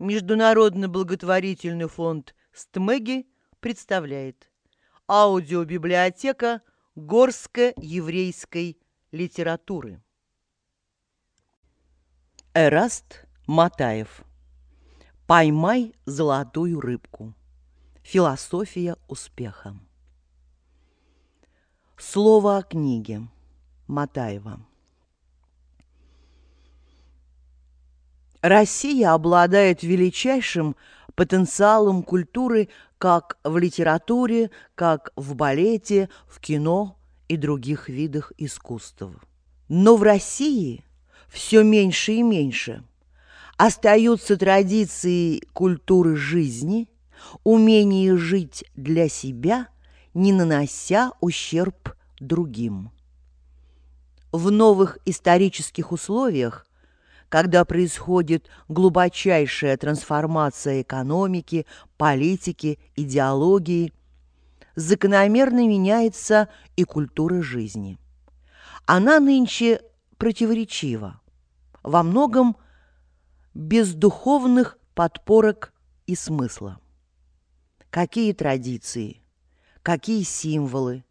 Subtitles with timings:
[0.00, 3.26] Международный благотворительный фонд «Стмеги»
[3.60, 4.50] представляет
[5.06, 6.62] аудиобиблиотека
[6.94, 8.78] горско-еврейской
[9.12, 10.02] литературы.
[12.54, 14.24] Эраст Матаев
[15.26, 17.34] «Поймай золотую рыбку.
[18.02, 19.78] Философия успеха».
[21.98, 23.28] Слово о книге
[23.86, 24.66] Матаева.
[28.42, 30.76] Россия обладает величайшим
[31.14, 36.96] потенциалом культуры как в литературе, как в балете, в кино
[37.28, 39.02] и других видах искусств.
[39.68, 40.84] Но в России
[41.28, 42.82] все меньше и меньше
[43.56, 46.88] остаются традиции культуры жизни,
[47.44, 49.68] умение жить для себя,
[50.14, 52.90] не нанося ущерб другим.
[54.32, 56.66] В новых исторических условиях
[57.30, 61.64] когда происходит глубочайшая трансформация экономики,
[61.96, 63.92] политики, идеологии,
[64.74, 67.98] закономерно меняется и культура жизни.
[68.84, 69.80] Она нынче
[70.18, 71.20] противоречива,
[71.84, 72.56] во многом
[73.54, 75.72] без духовных подпорок
[76.06, 76.80] и смысла.
[77.90, 79.22] Какие традиции,
[79.84, 81.04] какие символы,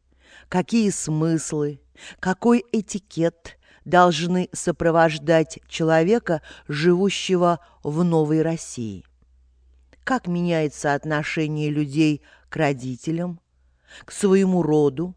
[0.50, 1.80] какие смыслы,
[2.20, 9.06] какой этикет– должны сопровождать человека, живущего в новой России.
[10.04, 13.40] Как меняется отношение людей к родителям,
[14.06, 15.16] к своему роду,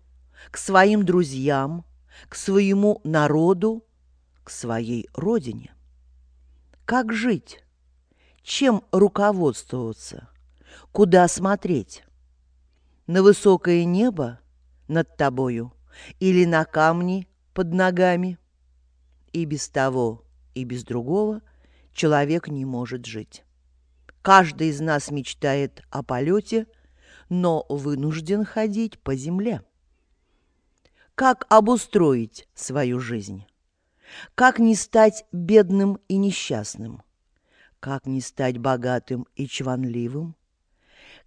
[0.50, 1.84] к своим друзьям,
[2.28, 3.84] к своему народу,
[4.44, 5.74] к своей родине.
[6.84, 7.64] Как жить?
[8.42, 10.28] Чем руководствоваться?
[10.90, 12.04] Куда смотреть?
[13.06, 14.40] На высокое небо
[14.88, 15.72] над тобою
[16.18, 18.38] или на камни под ногами?
[19.32, 21.42] И без того, и без другого
[21.92, 23.44] человек не может жить.
[24.22, 26.66] Каждый из нас мечтает о полете,
[27.28, 29.62] но вынужден ходить по земле.
[31.14, 33.46] Как обустроить свою жизнь?
[34.34, 37.02] Как не стать бедным и несчастным?
[37.80, 40.36] Как не стать богатым и чванливым?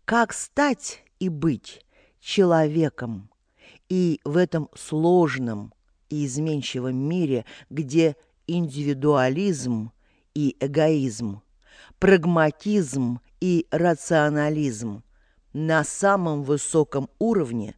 [0.06, 1.86] Как стать и быть
[2.20, 3.30] человеком
[3.90, 5.74] и в этом сложном,
[6.10, 8.16] и изменчивом мире, где
[8.48, 9.92] индивидуализм
[10.34, 11.42] и эгоизм,
[12.00, 15.04] прагматизм и рационализм
[15.54, 17.76] на самом высоком уровне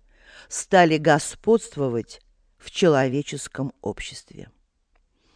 [0.49, 2.21] стали господствовать
[2.57, 4.49] в человеческом обществе.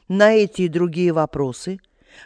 [0.07, 1.79] На эти и другие вопросы,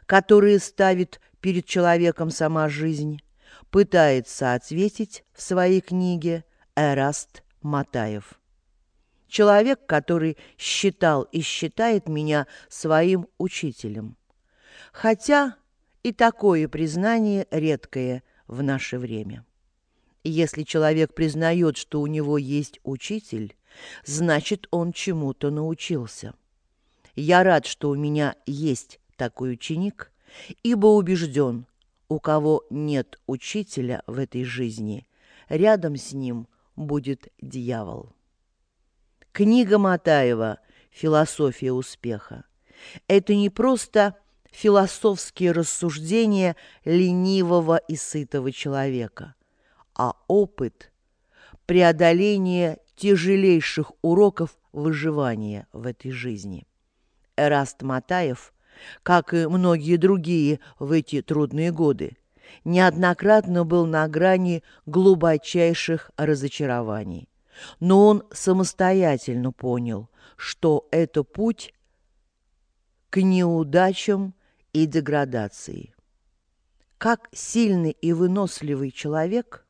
[0.05, 3.21] которые ставит перед человеком сама жизнь,
[3.69, 8.39] пытается ответить в своей книге Эраст Матаев
[9.27, 14.17] человек, который считал и считает меня своим учителем.
[14.91, 15.55] Хотя
[16.03, 19.45] и такое признание редкое в наше время.
[20.23, 23.55] Если человек признает, что у него есть учитель,
[24.05, 26.33] значит, он чему-то научился.
[27.15, 30.11] Я рад, что у меня есть такой ученик,
[30.63, 31.65] ибо убежден,
[32.09, 35.07] у кого нет учителя в этой жизни,
[35.49, 38.14] рядом с ним будет дьявол.
[39.35, 40.59] Книга Матаева
[40.91, 42.46] «Философия успеха»—
[43.09, 44.16] это не просто
[44.50, 49.35] философские рассуждения ленивого и сытого человека,
[49.94, 50.94] а опыт
[51.66, 56.66] преодоления тяжелейших уроков выживания в этой жизни.
[57.35, 58.53] Эраст Матаев,
[59.03, 62.16] как и многие другие в эти трудные годы,
[62.63, 67.28] неоднократно был на грани глубочайших разочарований
[67.79, 71.73] но он самостоятельно понял, что это путь
[73.09, 74.33] к неудачам
[74.73, 75.93] и деградации.
[76.97, 79.66] Как сильный и выносливый человек,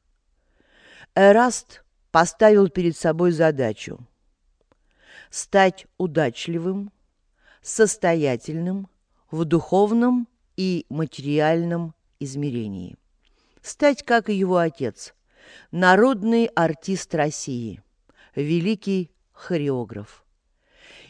[1.16, 4.00] Эраст поставил перед собой задачу
[5.30, 6.92] стать удачливым,
[7.62, 8.88] состоятельным
[9.32, 12.96] в духовном и материальном измерении.
[13.62, 15.15] Стать, как и его отец,
[15.72, 17.82] народный артист России,
[18.36, 20.26] великий хореограф.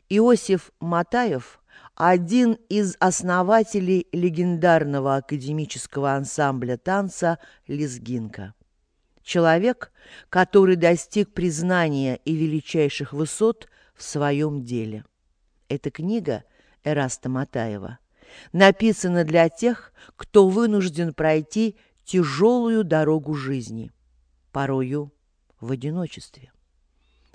[0.09, 1.59] Иосиф Матаев–
[1.95, 8.53] один из основателей легендарного академического ансамбля танца «Лезгинка».
[9.23, 9.91] Человек,
[10.29, 15.05] который достиг признания и величайших высот в своем деле.
[15.69, 16.43] Эта книга
[16.83, 17.97] Эраста Матаева
[18.51, 23.91] написана для тех, кто вынужден пройти тяжелую дорогу жизни–
[24.55, 25.11] порою
[25.59, 26.53] в одиночестве.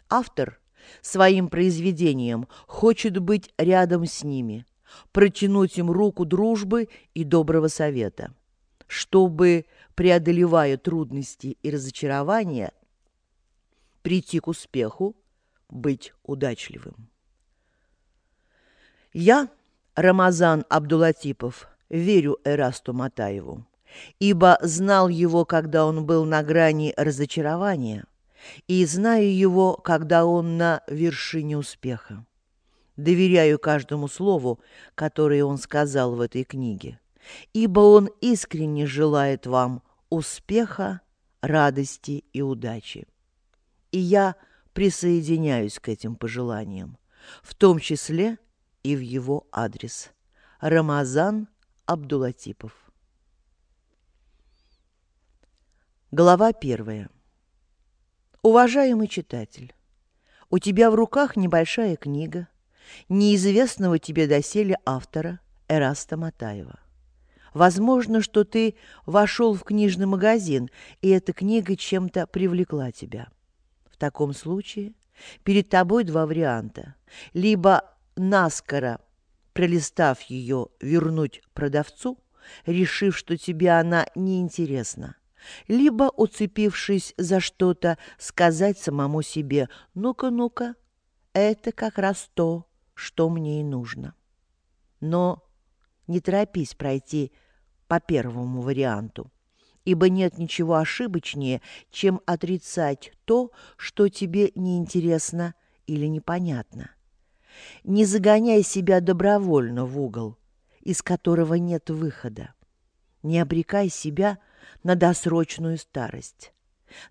[0.08, 0.58] Автор
[1.02, 4.64] своим произведением хочет быть рядом с ними,
[5.12, 8.34] протянуть им руку дружбы и доброго совета,
[8.86, 12.72] чтобы, преодолевая трудности и разочарования,
[14.00, 15.14] прийти к успеху,
[15.68, 17.10] быть удачливым.
[19.12, 19.50] Я,
[19.94, 23.66] Рамазан Абдулатипов, верю Эрасту Матаеву,
[24.18, 28.04] ибо знал его, когда он был на грани разочарования,
[28.68, 32.24] и знаю его, когда он на вершине успеха.
[32.96, 34.60] Доверяю каждому слову,
[34.94, 36.98] которое он сказал в этой книге,
[37.52, 41.00] ибо он искренне желает вам успеха,
[41.42, 43.06] радости и удачи.
[43.92, 44.36] И я
[44.72, 46.98] присоединяюсь к этим пожеланиям,
[47.42, 48.38] в том числе–
[48.82, 50.10] и в его адрес.
[50.60, 51.48] Рамазан
[51.86, 52.72] Абдулатипов.
[56.12, 57.08] Глава первая.
[58.42, 59.72] Уважаемый читатель,
[60.50, 62.48] у тебя в руках небольшая книга
[63.08, 66.80] неизвестного тебе доселе автора Эраста Матаева.
[67.54, 68.74] Возможно, что ты
[69.06, 70.68] вошел в книжный магазин,
[71.00, 73.28] и эта книга чем-то привлекла тебя.
[73.88, 74.94] В таком случае
[75.44, 76.96] перед тобой два варианта.
[77.34, 77.84] Либо
[78.16, 78.98] наскоро,
[79.52, 82.18] пролистав ее, вернуть продавцу,
[82.66, 85.14] решив, что тебе она неинтересна,
[85.68, 90.74] либо, уцепившись за что-то, сказать самому себе «ну-ка, ну-ка,
[91.32, 94.14] это как раз то, что мне и нужно».
[95.00, 95.42] Но
[96.06, 97.32] не торопись пройти
[97.88, 99.30] по первому варианту,
[99.84, 105.54] ибо нет ничего ошибочнее, чем отрицать то, что тебе неинтересно
[105.86, 106.90] или непонятно.
[107.84, 110.36] Не загоняй себя добровольно в угол,
[110.82, 112.54] из которого нет выхода.
[113.22, 114.38] Не обрекай себя
[114.82, 116.52] на досрочную старость.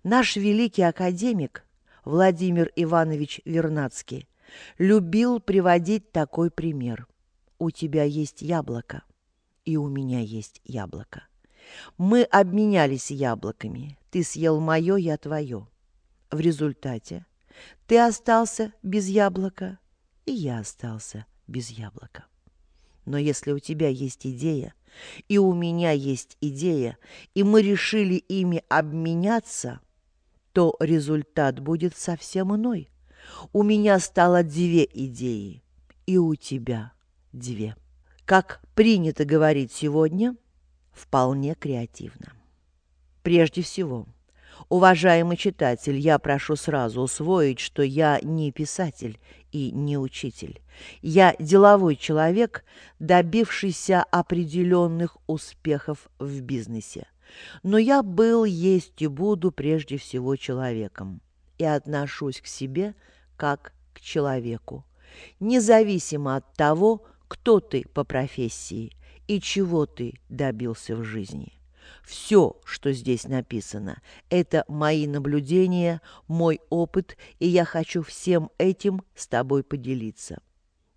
[0.02, 1.64] Наш великий академик
[2.04, 4.28] Владимир Иванович Вернадский
[4.78, 7.06] любил приводить такой пример.
[7.58, 9.02] У тебя есть яблоко,
[9.64, 11.24] и у меня есть яблоко.
[11.98, 13.98] Мы обменялись яблоками.
[14.10, 15.68] Ты съел мое, я твое.
[16.30, 17.26] В результате
[17.86, 19.78] ты остался без яблока,
[20.24, 22.24] и я остался без яблока.
[23.04, 24.74] Но если у тебя есть идея,
[25.28, 26.98] и у меня есть идея,
[27.34, 29.80] и мы решили ими обменяться,
[30.52, 32.90] то результат будет совсем иной.
[33.52, 35.62] У меня стало две идеи,
[36.06, 36.92] и у тебя
[37.32, 37.76] две.
[38.24, 40.36] Как принято говорить сегодня,
[40.92, 42.32] вполне креативно.
[43.22, 44.06] Прежде всего–
[44.68, 49.18] Уважаемый читатель, я прошу сразу усвоить, что я не писатель
[49.52, 50.60] и не учитель.
[51.02, 52.64] Я деловой человек,
[52.98, 57.06] добившийся определенных успехов в бизнесе.
[57.62, 61.20] Но я был, есть и буду прежде всего человеком
[61.58, 62.94] и отношусь к себе
[63.36, 64.84] как к человеку,
[65.40, 68.92] независимо от того, кто ты по профессии
[69.28, 71.59] и чего ты добился в жизни.
[72.02, 74.00] Все, что здесь написано,
[74.30, 80.42] это мои наблюдения, мой опыт, и я хочу всем этим с тобой поделиться.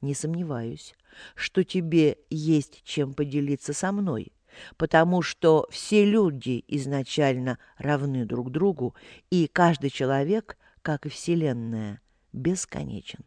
[0.01, 0.95] Не сомневаюсь,
[1.36, 4.34] что тебе есть чем поделиться со мной,
[4.78, 8.95] потому что все люди изначально равны друг другу,
[9.30, 12.01] и каждый человек, как и Вселенная,
[12.31, 13.24] бесконечен.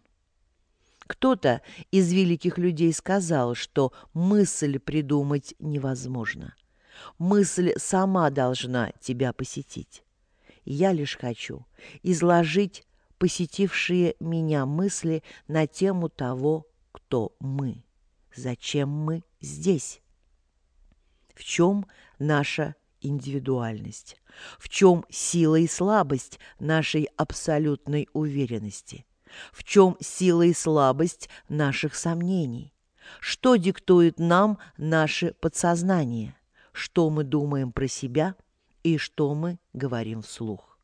[1.07, 6.55] Кто-то из великих людей сказал, что мысль придумать невозможно–
[7.19, 10.03] Мысль сама должна тебя посетить.
[10.65, 11.65] Я лишь хочу
[12.03, 12.85] изложить
[13.19, 17.85] посетившие меня мысли на тему того, кто мы,
[18.35, 20.01] зачем мы здесь,
[21.35, 21.87] в чем
[22.19, 24.17] наша индивидуальность,
[24.59, 29.07] в чем сила и слабость нашей абсолютной уверенности,
[29.53, 32.75] в чем сила и слабость наших сомнений,
[33.21, 36.35] что диктует нам наше подсознание–
[36.77, 38.37] что мы думаем про себя
[38.83, 40.79] и что мы говорим вслух.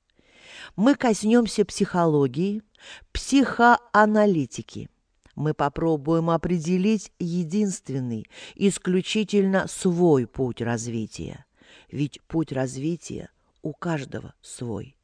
[0.75, 2.63] Мы коснемся психологии,
[3.13, 4.89] психоаналитики.
[5.35, 11.45] Мы попробуем определить единственный, исключительно свой путь развития.
[11.91, 13.31] Ведь путь развития
[13.63, 14.97] у каждого свой,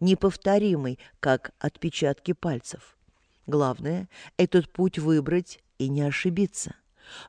[0.00, 2.98] неповторимый, как отпечатки пальцев.
[3.46, 6.74] Главное– этот путь выбрать и не ошибиться.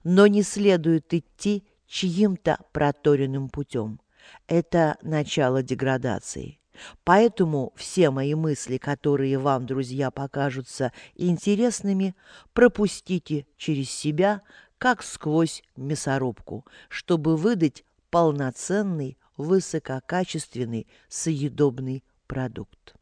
[0.04, 4.00] Но не следует идти чьим-то проторенным путем.
[4.48, 6.60] Это начало деградации.
[7.04, 12.16] Поэтому все мои мысли, которые вам, друзья, покажутся интересными,
[12.54, 14.42] пропустите через себя,
[14.78, 22.96] как сквозь мясорубку, чтобы выдать полноценный, высококачественный, съедобный продукт.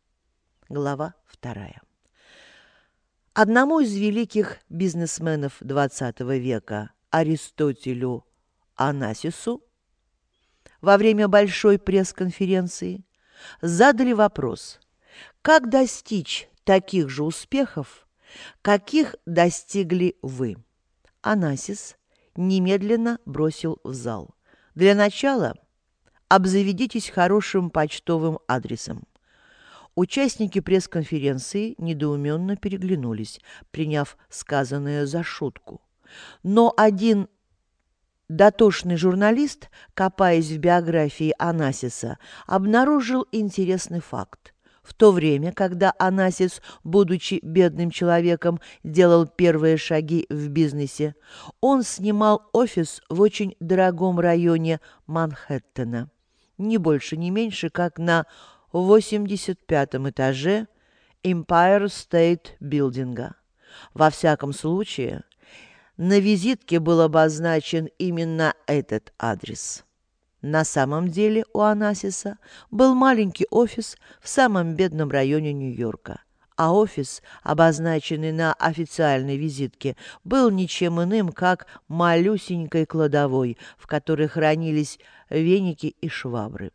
[0.70, 1.82] Глава вторая.
[3.34, 8.26] Одному из великих бизнесменов XX века, Аристотелю
[8.76, 9.64] Анасису
[10.84, 13.06] во время большой пресс-конференции,
[13.62, 14.82] задали вопрос,
[15.42, 18.06] как достичь таких же успехов,
[18.62, 20.58] каких достигли вы.
[21.22, 21.96] Анасис
[22.36, 24.36] немедленно бросил в зал.
[24.76, 25.56] Для начала
[26.28, 29.04] обзаведитесь хорошим почтовым адресом.
[29.96, 33.40] Участники пресс-конференции недоуменно переглянулись,
[33.72, 35.82] приняв сказанное за шутку.
[36.42, 37.30] Но один
[38.30, 44.54] дотошный журналист, копаясь в биографии Анасиса, обнаружил интересный факт.
[44.84, 51.16] В то время, когда Анасис, будучи бедным человеком, делал первые шаги в бизнесе,
[51.62, 56.10] он снимал офис в очень дорогом районе Манхэттена.
[56.58, 58.26] Не больше, не меньше, как на
[58.74, 60.68] 85 этаже
[61.24, 63.36] Empire State Билдинга.
[63.94, 65.24] Во всяком случае,
[65.98, 69.84] на визитке был обозначен именно этот адрес.
[70.42, 72.38] На самом деле у Анасиса
[72.70, 76.22] был маленький офис в самом бедном районе Нью-Йорка,
[76.58, 85.00] а офис, обозначенный на официальной визитке, был ничем иным, как малюсенькой кладовой, в которой хранились
[85.30, 86.72] веники и швабры.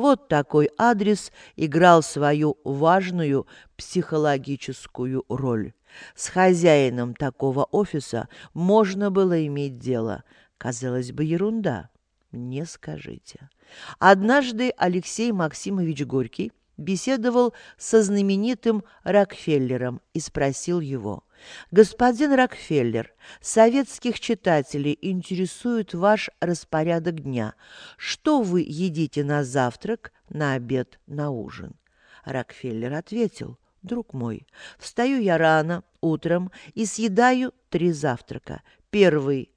[0.00, 5.74] Вот такой адрес играл свою важную психологическую роль.
[6.14, 10.24] С хозяином такого офиса можно было иметь дело.
[10.56, 11.90] Казалось бы, ерунда.
[12.32, 13.50] Не скажите.
[13.98, 16.50] Однажды Алексей Максимович Горький
[16.80, 21.24] беседовал со знаменитым Рокфеллером и спросил его,
[21.70, 27.54] «Господин Рокфеллер, советских читателей интересует ваш распорядок дня.
[27.96, 31.76] Что вы едите на завтрак, на обед, на ужин?»
[32.24, 34.46] Рокфеллер ответил, «Друг мой,
[34.78, 38.62] встаю я рано, утром, и съедаю три завтрака.
[38.90, 39.50] Первый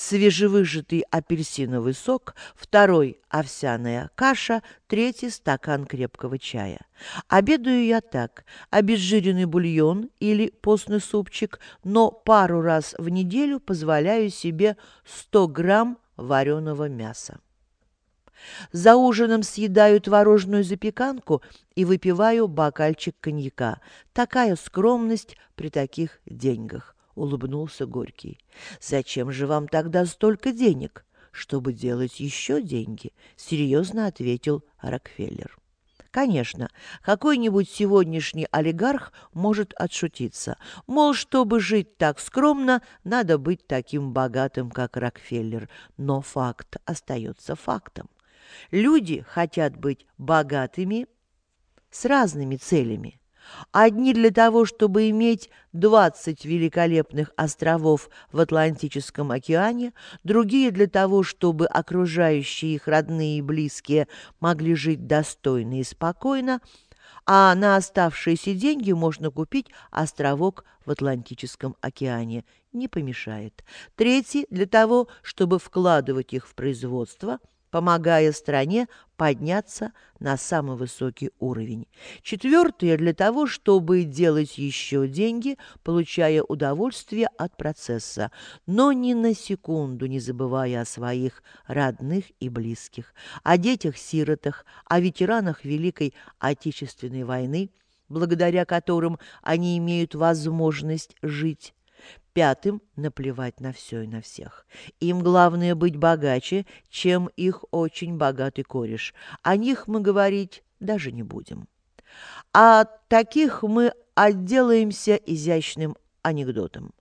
[0.00, 6.80] свежевыжатый апельсиновый сок, второй– овсяная каша, третий– стакан крепкого чая.
[7.28, 14.78] Обедаю я так– обезжиренный бульон или постный супчик, но пару раз в неделю позволяю себе
[15.04, 17.38] 100 грамм вареного мяса.
[18.72, 21.42] За ужином съедаю творожную запеканку
[21.74, 23.82] и выпиваю бокальчик коньяка.
[24.14, 28.38] Такая скромность при таких деньгах улыбнулся Горький.
[28.80, 35.60] «Зачем же вам тогда столько денег?» «Чтобы делать еще деньги»,— серьезно ответил Рокфеллер.
[36.10, 36.70] Конечно,
[37.02, 40.56] какой-нибудь сегодняшний олигарх может отшутиться.
[40.88, 45.68] Мол, чтобы жить так скромно, надо быть таким богатым, как Рокфеллер.
[45.96, 48.10] Но факт остается фактом.
[48.72, 51.06] Люди хотят быть богатыми
[51.92, 53.20] с разными целями.
[53.72, 59.92] Одни для того, чтобы иметь 20 великолепных островов в Атлантическом океане,
[60.24, 64.08] другие для того, чтобы окружающие их родные и близкие
[64.40, 66.60] могли жить достойно и спокойно,
[67.26, 72.44] а на оставшиеся деньги можно купить островок в Атлантическом океане.
[72.72, 73.64] Не помешает.
[73.94, 77.38] Третий– для того, чтобы вкладывать их в производство–
[77.70, 81.86] помогая стране подняться на самый высокий уровень.
[82.22, 88.30] Четвертое– для того, чтобы делать еще деньги, получая удовольствие от процесса,
[88.66, 95.64] но ни на секунду не забывая о своих родных и близких, о детях-сиротах, о ветеранах
[95.64, 97.70] Великой Отечественной войны,
[98.08, 101.74] благодаря которым они имеют возможность жить
[102.32, 104.66] Пятым– наплевать на все и на всех.
[105.00, 109.14] Им главное быть богаче, чем их очень богатый кореш.
[109.42, 111.66] О них мы говорить даже не будем.
[112.52, 116.92] А таких мы отделаемся изящным анекдотом.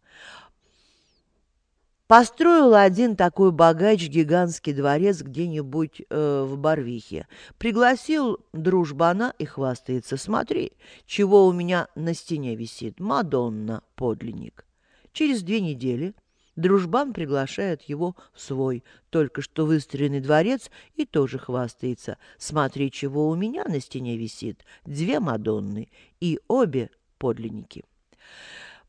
[2.08, 7.28] Построил один такой богач гигантский дворец где-нибудь э, в Барвихе.
[7.60, 10.18] Пригласил дружбана и хвастается.
[10.18, 10.72] Смотри,
[11.06, 13.00] чего у меня на стене висит.
[13.00, 14.66] Мадонна, подлинник.
[15.14, 16.14] Через две недели
[16.56, 22.18] дружбан приглашает его в свой, только что выстроенный дворец, и тоже хвастается.
[22.38, 24.64] Смотри, чего у меня на стене висит.
[24.86, 25.90] Две Мадонны,
[26.20, 27.84] и обе подлинники.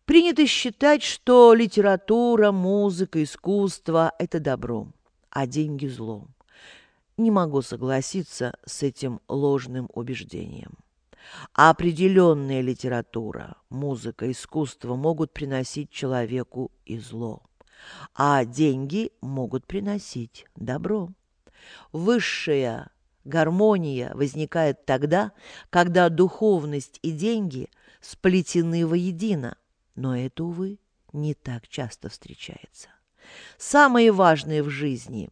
[0.05, 4.89] Принято считать, что литература, музыка, искусство– это добро,
[5.31, 6.27] а деньги– зло.
[7.17, 10.73] Не могу согласиться с этим ложным убеждением.
[11.55, 17.43] А определенная литература, музыка, искусство могут приносить человеку и зло,
[18.15, 21.11] а деньги могут приносить добро.
[21.93, 22.91] Высшая
[23.25, 25.33] гармония возникает тогда,
[25.71, 27.69] когда духовность и деньги
[28.01, 29.57] сплетены воедино,
[29.95, 30.79] но это, увы,
[31.13, 32.89] не так часто встречается.
[33.59, 35.31] Самое важное в жизни,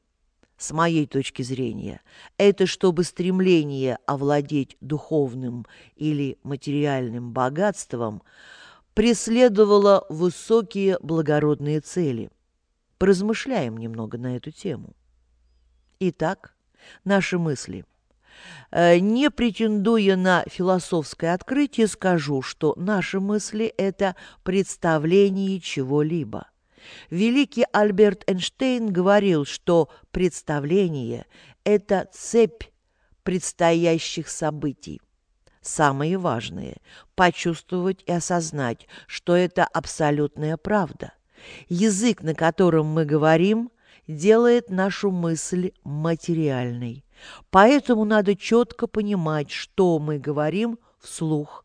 [0.59, 2.03] с моей точки зрения,
[2.37, 8.23] это чтобы стремление овладеть духовным или материальным богатством
[8.95, 12.31] преследовало высокие благородные цели.
[12.99, 14.95] Поразмышляем немного на эту тему.
[16.01, 16.55] Итак,
[17.05, 17.85] наши мысли–
[18.71, 26.49] Э, не претендуя на философское открытие, скажу, что наши мысли– это представление чего-либо.
[27.11, 31.27] Великий Альберт Эйнштейн говорил, что представление–
[31.65, 32.65] это цепь
[33.23, 35.01] предстоящих событий.
[35.61, 36.77] Самое важное–
[37.15, 41.13] почувствовать и осознать, что это абсолютная правда.
[41.69, 43.71] Язык, на котором мы говорим,
[44.07, 47.05] делает нашу мысль материальной.
[47.51, 51.65] Поэтому надо четко понимать, что мы говорим вслух,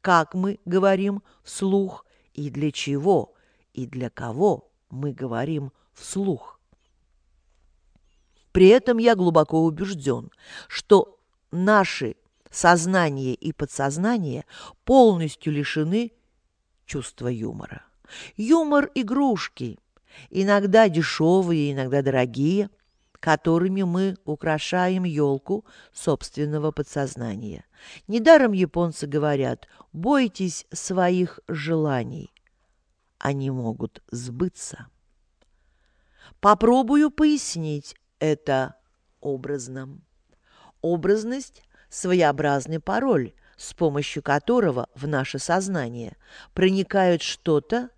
[0.00, 3.33] как мы говорим вслух и для чего
[3.74, 6.58] и для кого мы говорим вслух.
[8.52, 10.30] При этом я глубоко убежден,
[10.68, 11.18] что
[11.50, 12.16] наши
[12.50, 14.46] сознание и подсознание
[14.84, 16.12] полностью лишены
[16.86, 17.84] чувства юмора.
[18.36, 19.78] Юмор– игрушки,
[20.30, 22.70] иногда дешевые, иногда дорогие–
[23.24, 25.64] которыми мы украшаем елку
[25.94, 27.64] собственного подсознания.
[28.06, 32.33] Недаром японцы говорят «бойтесь своих желаний».
[33.24, 34.88] Они могут сбыться.
[36.40, 38.76] Попробую пояснить это
[39.22, 39.98] образно.
[40.82, 46.18] Образность– своеобразный пароль, с помощью которого в наше сознание
[46.52, 47.88] проникает что-то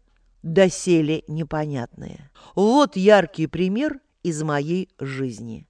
[0.45, 2.30] доселе непонятное.
[2.54, 5.66] Вот яркий пример из моей жизни.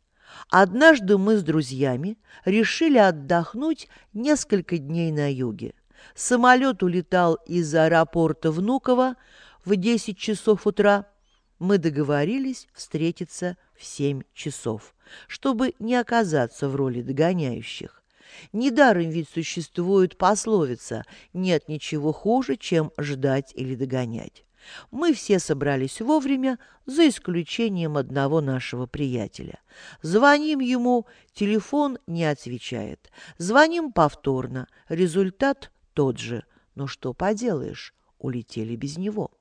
[0.51, 5.73] Однажды мы с друзьями решили отдохнуть несколько дней на юге.
[6.15, 9.17] Самолет улетал из аэропорта Внуково
[9.67, 11.07] в 10 часов утра.
[11.59, 14.95] Мы договорились встретиться в 7 часов,
[15.27, 18.03] чтобы не оказаться в роли догоняющих.
[18.53, 24.45] Недаром ведь существует пословица «нет ничего хуже, чем ждать или догонять».
[24.91, 29.61] Мы все собрались вовремя, за исключением одного нашего приятеля.
[30.03, 33.11] Звоним ему, телефон не отвечает.
[33.39, 36.45] Звоним повторно, результат тот же.
[36.75, 39.36] Но что поделаешь, улетели без него.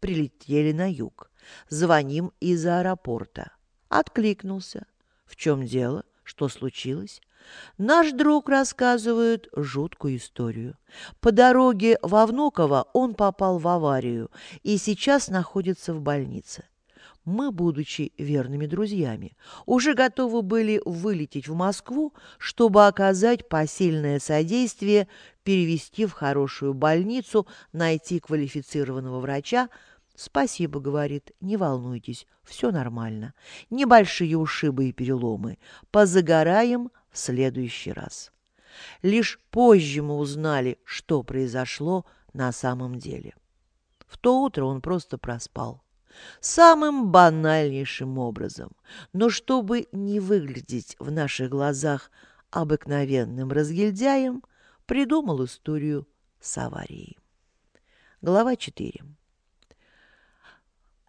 [0.00, 1.30] Прилетели на юг.
[1.68, 3.52] Звоним из аэропорта.
[3.88, 4.86] Откликнулся.
[5.24, 6.04] В чем дело?
[6.22, 7.20] Что случилось?
[7.78, 10.76] Наш друг рассказывает жуткую историю.
[11.20, 14.30] По дороге во Внуково он попал в аварию
[14.62, 16.64] и сейчас находится в больнице.
[17.26, 19.36] Мы, будучи верными друзьями,
[19.66, 25.08] уже готовы были вылететь в Москву, чтобы оказать посильное содействие,
[25.42, 29.68] перевести в хорошую больницу, найти квалифицированного врача,
[30.14, 33.34] «Спасибо»,— говорит,— «не волнуйтесь, все нормально.
[33.68, 35.58] Небольшие ушибы и переломы.
[35.90, 38.32] Позагораем в следующий раз».
[39.02, 43.34] Лишь позже мы узнали, что произошло на самом деле.
[44.06, 45.82] В то утро он просто проспал.
[46.40, 48.72] Самым банальнейшим образом.
[49.12, 52.10] Но чтобы не выглядеть в наших глазах
[52.50, 54.42] обыкновенным разгильдяем,
[54.86, 56.06] придумал историю
[56.40, 57.18] с аварией.
[58.22, 59.02] Глава 4.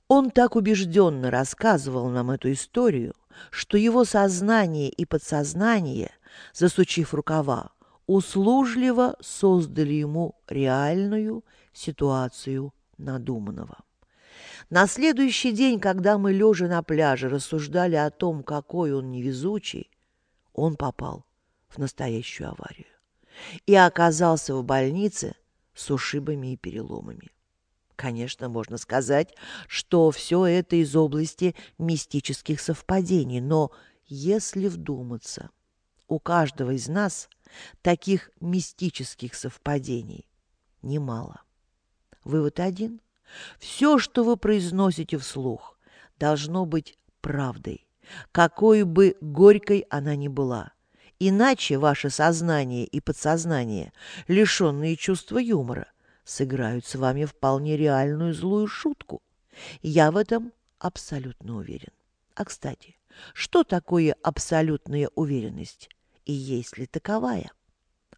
[0.08, 3.14] Он так убежденно рассказывал нам эту историю,
[3.52, 6.12] что его сознание и подсознание,
[6.54, 7.72] засучив рукава,
[8.08, 11.44] услужливо создали ему реальную
[11.74, 13.78] ситуацию надуманного.
[14.70, 19.90] На следующий день, когда мы, лежа на пляже, рассуждали о том, какой он невезучий,
[20.52, 21.26] он попал
[21.70, 22.88] в настоящую аварию
[23.66, 25.36] и оказался в больнице
[25.74, 27.32] с ушибами и переломами.
[27.96, 29.34] Конечно, можно сказать,
[29.68, 33.72] что все это из области мистических совпадений, но
[34.06, 35.50] если вдуматься,
[36.10, 37.30] у каждого из нас
[37.82, 40.28] таких мистических совпадений
[40.82, 41.42] немало.
[42.24, 43.00] Вывод один.
[43.60, 45.78] Все, что вы произносите вслух,
[46.20, 47.88] должно быть правдой,
[48.32, 50.72] какой бы горькой она ни была.
[51.20, 53.92] Иначе ваше сознание и подсознание,
[54.28, 55.92] лишенные чувства юмора,
[56.24, 59.22] сыграют с вами вполне реальную злую шутку.
[59.82, 61.92] Я в этом абсолютно уверен.
[62.36, 62.98] А, кстати,
[63.34, 65.90] что такое абсолютная уверенность?
[66.26, 67.50] И есть ли таковая?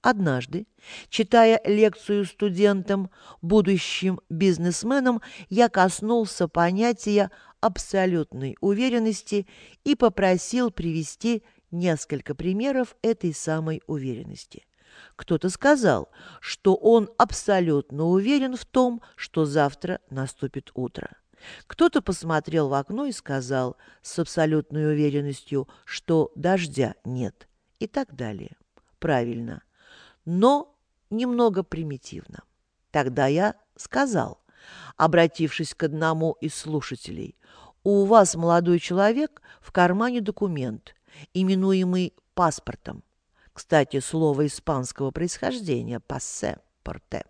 [0.01, 0.65] Однажды,
[1.09, 3.09] читая лекцию студентам,
[3.41, 9.45] будущим бизнесменам, я коснулся понятия абсолютной уверенности
[9.83, 14.65] и попросил привести несколько примеров этой самой уверенности.
[15.17, 16.09] Кто-то сказал,
[16.39, 21.09] что он абсолютно уверен в том, что завтра наступит утро.
[21.67, 28.57] Кто-то посмотрел в окно и сказал с абсолютной уверенностью, что дождя нет и так далее.
[28.99, 29.61] Правильно,
[30.29, 30.77] но
[31.09, 32.43] немного примитивно.
[32.91, 34.39] Тогда я сказал,
[34.95, 37.35] обратившись к одному из слушателей,
[37.83, 40.95] у вас, молодой человек, в кармане документ,
[41.33, 43.03] именуемый паспортом.
[43.53, 47.25] Кстати, слово испанского происхождения «пассе», «порте».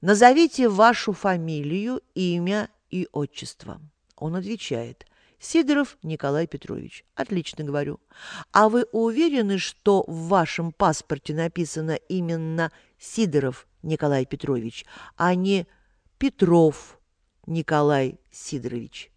[0.00, 3.80] Назовите вашу фамилию, имя и отчество.
[4.14, 5.04] Он отвечает.
[5.38, 7.04] Сидоров Николай Петрович.
[7.14, 8.00] Отлично говорю.
[8.52, 15.66] А вы уверены, что в вашем паспорте написано именно Сидоров Николай Петрович, а не
[16.18, 16.98] Петров
[17.46, 19.10] Николай Сидорович?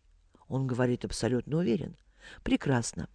[0.48, 1.96] Он говорит абсолютно уверен.
[2.44, 3.08] Прекрасно.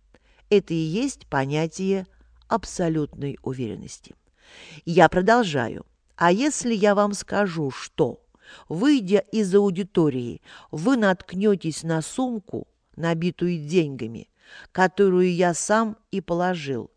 [0.48, 2.06] Это и есть понятие
[2.48, 4.14] абсолютной уверенности.
[4.84, 5.84] Я продолжаю.
[6.16, 8.24] А если я вам скажу, что,
[8.68, 14.28] выйдя из аудитории, вы наткнетесь на сумку, набитую деньгами,
[14.72, 16.90] которую я сам и положил,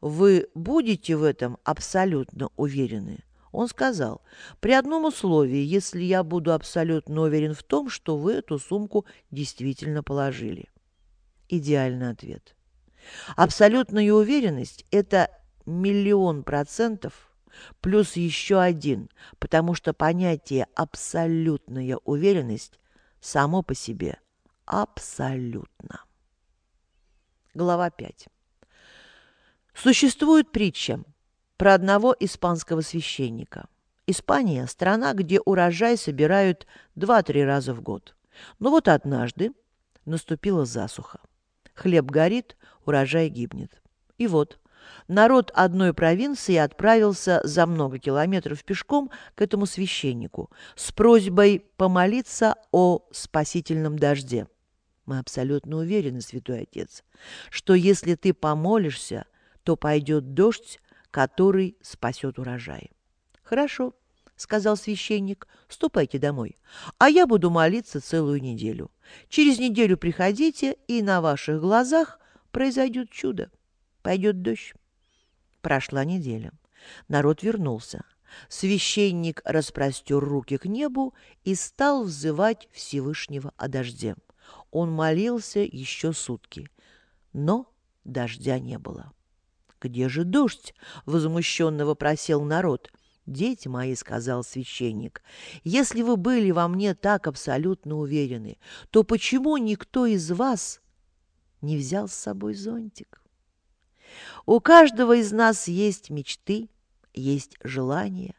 [0.00, 3.24] вы будете в этом абсолютно уверены?
[3.52, 4.22] Он сказал,
[4.60, 10.02] при одном условии, если я буду абсолютно уверен в том, что вы эту сумку действительно
[10.02, 10.68] положили.
[11.48, 12.54] Идеальный ответ.
[13.36, 15.30] Абсолютная уверенность– это
[15.66, 17.12] миллион процентов–
[17.80, 22.78] плюс еще один, потому что понятие «абсолютная уверенность»
[23.20, 24.18] само по себе
[24.70, 26.04] абсолютно.
[27.54, 28.28] Глава 5.
[29.74, 31.02] Существует притча
[31.56, 33.66] про одного испанского священника.
[34.06, 38.14] Испания– страна, где урожай собирают 2-3 раза в год.
[38.60, 39.52] Но вот однажды
[40.04, 41.18] наступила засуха.
[41.74, 42.56] Хлеб горит,
[42.86, 43.82] урожай гибнет.
[44.18, 44.60] И вот
[45.08, 53.06] народ одной провинции отправился за много километров пешком к этому священнику с просьбой помолиться о
[53.10, 54.46] спасительном дожде.
[55.06, 57.04] Мы абсолютно уверены, святой отец,
[57.50, 59.26] что если ты помолишься,
[59.64, 60.78] то пойдет дождь,
[61.10, 62.90] который спасет урожай.
[63.42, 63.94] Хорошо,
[64.36, 66.56] сказал священник, ступайте домой,
[66.98, 68.90] а я буду молиться целую неделю.
[69.28, 73.50] Через неделю приходите, и на ваших глазах произойдет чудо.
[74.02, 74.72] Пойдет дождь.
[75.60, 76.52] Прошла неделя.
[77.08, 78.04] Народ вернулся.
[78.48, 84.14] Священник распростер руки к небу и стал взывать Всевышнего о дожде.
[84.70, 86.68] Он молился еще сутки,
[87.32, 87.72] но
[88.04, 89.12] дождя не было.
[89.80, 90.74] «Где же дождь?»—
[91.06, 92.90] возмущенно вопросил народ.
[93.26, 95.22] «Дети мои»,— сказал священник,—
[95.64, 98.58] «если вы были во мне так абсолютно уверены,
[98.90, 100.80] то почему никто из вас
[101.62, 103.20] не взял с собой зонтик?»
[104.46, 106.68] У каждого из нас есть мечты,
[107.14, 108.34] есть желания.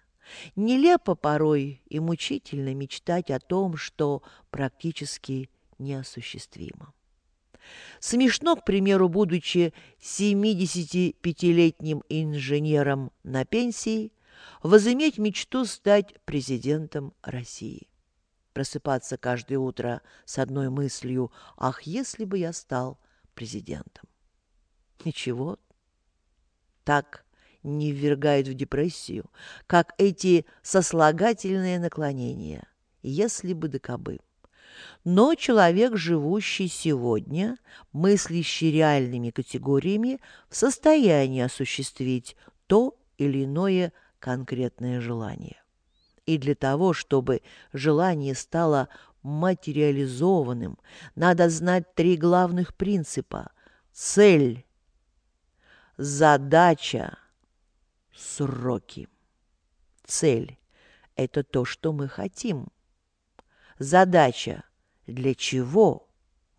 [0.56, 5.50] Нелепо порой и мучительно мечтать о том, что практически
[5.82, 6.94] неосуществимо.
[8.00, 14.12] Смешно, к примеру, будучи 75-летним инженером на пенсии,
[14.63, 17.88] возыметь мечту стать президентом России.
[18.54, 23.00] Просыпаться каждое утро с одной мыслью «Ах, если бы я стал
[23.34, 24.10] президентом!»
[25.06, 25.58] Ничего,
[26.84, 27.26] так
[27.63, 29.30] не ввергают в депрессию,
[29.67, 32.67] как эти сослагательные наклонения,
[33.02, 34.20] если бы да кабы.
[35.04, 37.58] Но человек, живущий сегодня,
[37.91, 42.36] мыслящий реальными категориями, в состоянии осуществить
[42.67, 45.62] то или иное конкретное желание.
[46.26, 47.41] И для того, чтобы
[47.74, 48.89] желание стало
[49.24, 50.78] материализованным,
[51.15, 53.52] надо знать три главных принципа–
[53.91, 54.65] цель,
[55.98, 57.17] задача,
[58.15, 59.10] сроки.
[60.06, 60.58] Цель–
[61.15, 62.67] это то, что мы хотим.
[63.80, 64.63] Задача–
[65.08, 66.08] для чего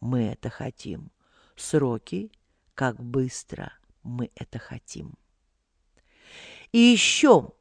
[0.01, 1.11] мы это хотим.
[1.57, 2.31] Сроки–
[2.75, 5.15] как быстро мы это хотим.
[6.73, 7.53] И еще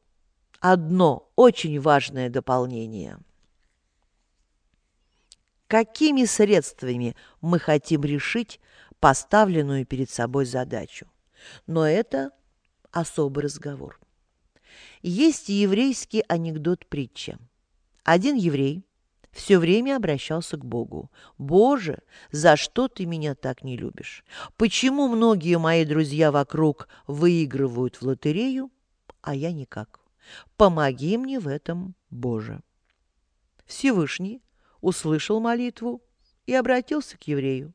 [0.60, 3.20] одно очень важное дополнение.
[5.67, 8.60] Какими средствами мы хотим решить
[9.00, 11.08] поставленную перед собой задачу?
[11.67, 12.32] Но это
[12.91, 14.00] особый разговор.
[15.02, 17.38] Есть еврейский анекдот-притча.
[18.04, 18.86] Один еврей
[19.32, 21.10] все время обращался к Богу.
[21.38, 22.00] «Боже,
[22.32, 24.24] за что ты меня так не любишь?
[24.58, 28.72] Почему многие мои друзья вокруг выигрывают в лотерею,
[29.22, 30.02] а я никак?
[30.58, 32.62] Помоги мне в этом, Боже!»
[33.65, 34.41] Всевышний
[34.82, 36.02] услышал молитву
[36.46, 37.74] и обратился к еврею.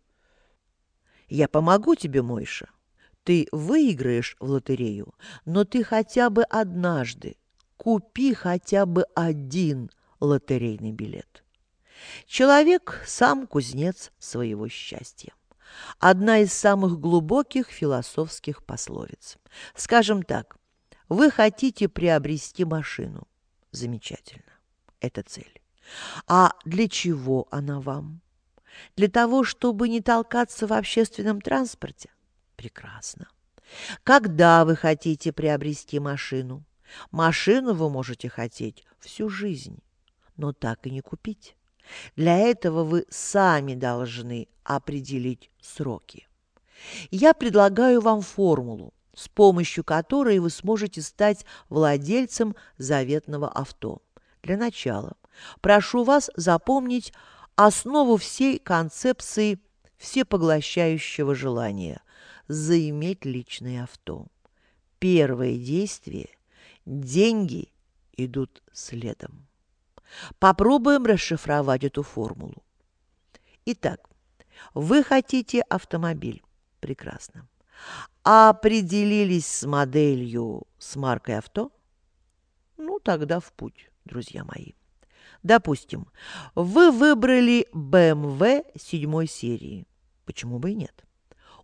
[1.28, 2.68] «Я помогу тебе, Мойша,
[3.24, 5.14] ты выиграешь в лотерею,
[5.44, 7.36] но ты хотя бы однажды
[7.76, 9.90] купи хотя бы один
[10.20, 11.45] лотерейный билет.
[12.26, 15.32] Человек сам кузнец своего счастья.
[15.98, 19.36] Одна из самых глубоких философских пословиц.
[19.74, 20.56] Скажем так,
[21.08, 23.26] вы хотите приобрести машину.
[23.72, 24.52] Замечательно.
[25.00, 25.60] Это цель.
[26.26, 28.20] А для чего она вам?
[28.96, 32.10] Для того, чтобы не толкаться в общественном транспорте?
[32.56, 33.28] Прекрасно.
[34.04, 36.64] Когда вы хотите приобрести машину?
[37.10, 39.78] Машину вы можете хотеть всю жизнь,
[40.36, 41.56] но так и не купить.
[42.16, 46.26] Для этого вы сами должны определить сроки.
[47.10, 54.02] Я предлагаю вам формулу, с помощью которой вы сможете стать владельцем заветного авто.
[54.42, 55.16] Для начала
[55.60, 57.12] прошу вас запомнить
[57.56, 59.58] основу всей концепции
[59.96, 62.02] всепоглощающего желания–
[62.48, 64.26] заиметь личное авто.
[64.98, 66.28] Первое действие–
[66.86, 67.72] деньги
[68.16, 69.45] идут следом.
[70.38, 72.62] Попробуем расшифровать эту формулу.
[73.64, 74.08] Итак,
[74.74, 76.42] вы хотите автомобиль.
[76.80, 77.48] Прекрасно.
[78.22, 81.72] Определились с моделью, с маркой авто?
[82.76, 84.72] Ну, тогда в путь, друзья мои.
[85.42, 86.08] Допустим,
[86.54, 89.86] вы выбрали BMW 7 серии.
[90.24, 91.04] Почему бы и нет?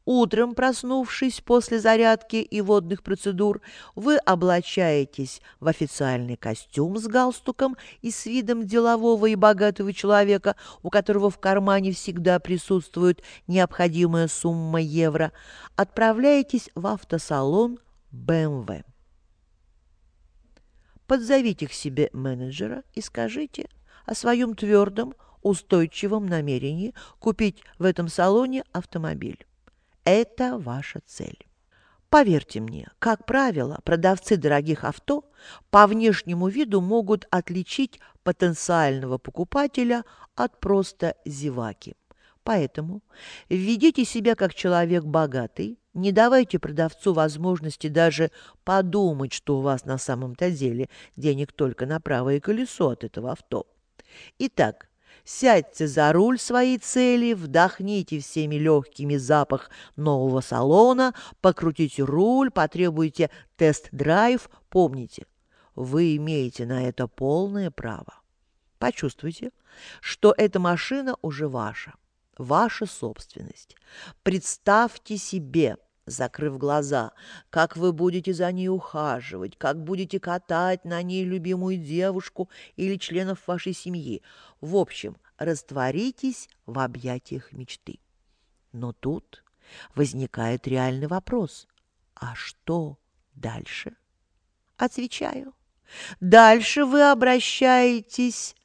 [0.04, 3.60] Утром, проснувшись после зарядки и водных процедур,
[3.94, 10.90] вы облачаетесь в официальный костюм с галстуком и с видом делового и богатого человека, у
[10.90, 15.32] которого в кармане всегда присутствует необходимая сумма евро,
[15.76, 17.78] отправляетесь в автосалон
[18.12, 18.84] BMW.
[21.06, 23.68] Подзовите к себе менеджера и скажите
[24.04, 29.44] о своем твердом, устойчивом намерении купить в этом салоне автомобиль.
[30.04, 31.46] Это ваша цель.
[32.10, 35.30] Поверьте мне, как правило, продавцы дорогих авто
[35.70, 41.94] по внешнему виду могут отличить потенциального покупателя от просто зеваки.
[42.42, 43.02] Поэтому
[43.48, 48.30] ведите себя как человек богатый, не давайте продавцу возможности даже
[48.64, 53.66] подумать, что у вас на самом-то деле денег только на правое колесо от этого авто.
[54.38, 54.88] Итак,
[55.24, 64.50] Сядьте за руль своей цели, вдохните всеми легкими запах нового салона, покрутите руль, потребуйте тест-драйв.
[64.68, 65.26] Помните,
[65.74, 68.14] вы имеете на это полное право.
[68.78, 69.52] Почувствуйте,
[70.00, 71.94] что эта машина уже ваша,
[72.36, 73.76] ваша собственность.
[74.22, 77.12] Представьте себе– закрыв глаза,
[77.50, 83.46] как вы будете за ней ухаживать, как будете катать на ней любимую девушку или членов
[83.46, 84.22] вашей семьи.
[84.60, 88.00] В общем, растворитесь в объятиях мечты.
[88.72, 89.44] Но тут
[89.94, 91.68] возникает реальный вопрос.
[92.14, 92.98] А что
[93.34, 93.96] дальше?
[94.76, 95.54] Отвечаю.
[96.20, 98.56] Дальше вы обращаетесь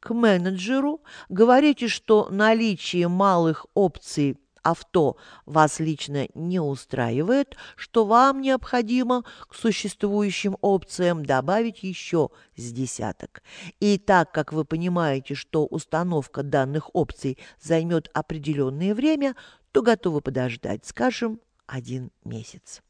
[0.00, 9.22] к менеджеру, говорите, что наличие малых опций авто вас лично не устраивает, что вам необходимо
[9.48, 13.44] к существующим опциям добавить еще с десяток.
[13.78, 19.36] И так как вы понимаете, что установка данных опций займет определенное время,
[19.70, 22.82] то готовы подождать, скажем, один месяц.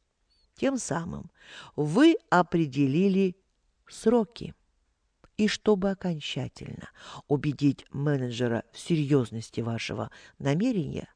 [0.54, 1.30] Тем самым
[1.74, 3.36] вы определили
[3.86, 4.54] сроки.
[5.36, 6.88] И чтобы окончательно
[7.28, 11.08] убедить менеджера в серьезности вашего намерения,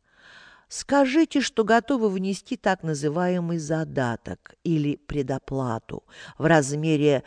[0.71, 6.05] Скажите, что готовы внести так называемый задаток или предоплату
[6.39, 7.25] в размере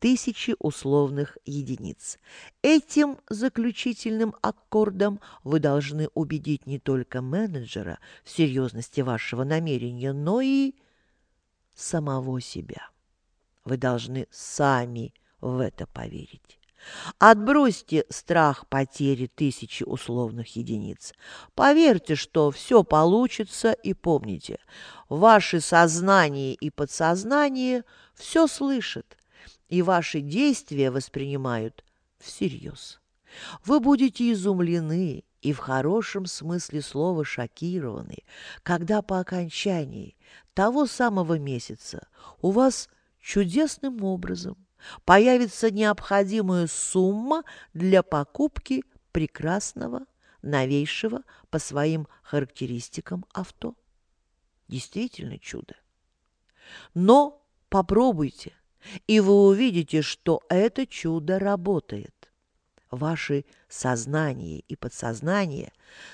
[0.00, 2.18] тысячи условных единиц.
[2.60, 10.74] Этим заключительным аккордом вы должны убедить не только менеджера в серьезности вашего намерения, но и
[11.72, 12.90] самого себя.
[13.64, 16.58] Вы должны сами в это поверить.
[17.18, 21.12] Отбросьте страх потери тысячи условных единиц.
[21.54, 24.58] Поверьте, что все получится, и помните,
[25.08, 29.16] ваше сознание и подсознание все слышат,
[29.68, 31.84] и ваши действия воспринимают
[32.18, 33.00] всерьез.
[33.64, 38.18] Вы будете изумлены и в хорошем смысле слова шокированы,
[38.62, 40.16] когда по окончании
[40.54, 42.06] того самого месяца
[42.40, 42.88] у вас
[43.20, 44.63] чудесным образом
[45.04, 50.06] появится необходимая сумма для покупки прекрасного,
[50.42, 53.74] новейшего по своим характеристикам авто.
[54.68, 55.74] Действительно чудо.
[56.94, 58.52] Но попробуйте,
[59.06, 62.12] и вы увидите, что это чудо работает.
[62.90, 65.72] Ваши сознание и подсознание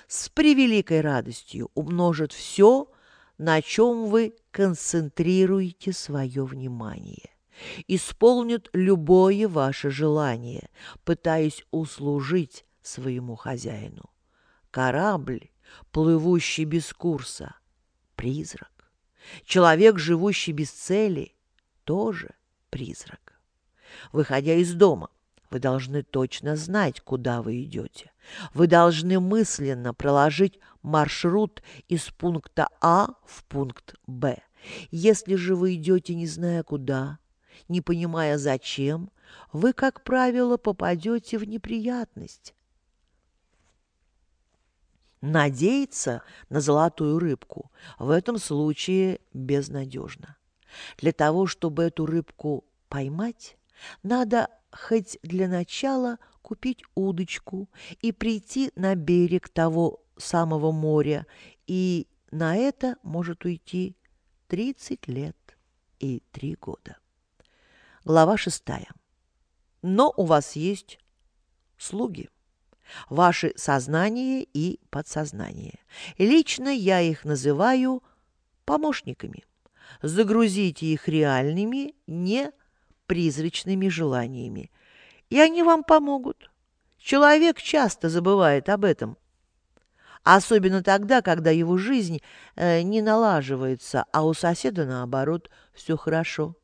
[0.09, 2.91] с превеликой радостью умножат все,
[3.37, 7.31] на чем вы концентрируете свое внимание
[7.88, 10.70] исполнит любое ваше желание,
[11.05, 14.11] пытаясь услужить своему хозяину.
[14.70, 15.51] Корабль,
[15.90, 17.55] плывущий без курса,
[18.16, 18.92] призрак.
[19.44, 21.35] Человек, живущий без цели,
[21.85, 22.35] тоже
[22.70, 23.40] призрак.
[24.12, 25.11] Выходя из дома,
[25.51, 28.12] вы должны точно знать, куда вы идете.
[28.55, 34.38] Вы должны мысленно проложить маршрут из пункта А в пункт Б.
[34.90, 37.18] Если же вы идете, не зная куда,
[37.69, 39.11] не понимая зачем,
[39.53, 42.55] вы, как правило, попадете в неприятность.
[45.21, 50.37] Надеяться на золотую рыбку в этом случае безнадежно.
[50.97, 53.57] Для того, чтобы эту рыбку поймать,
[54.03, 57.69] надо хоть для начала купить удочку
[58.01, 61.27] и прийти на берег того самого моря,
[61.67, 63.97] и на это может уйти
[64.49, 65.37] 30 лет
[65.99, 67.00] и 3 года.
[68.05, 68.89] Глава шестая.
[69.83, 70.99] Но у вас есть
[71.77, 72.31] слуги.
[73.11, 75.79] Ваши сознание и подсознание.
[76.17, 78.03] Лично я их называю
[78.65, 79.45] помощниками.
[80.01, 82.53] Загрузите их реальными, не
[83.07, 84.71] призрачными желаниями,
[85.29, 86.51] и они вам помогут.
[86.97, 89.19] Человек часто забывает об этом.
[90.23, 92.23] Особенно тогда, когда его жизнь
[92.57, 96.57] э, не налаживается, а у соседа, наоборот, все хорошо.